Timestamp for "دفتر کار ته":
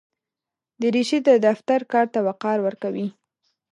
1.47-2.19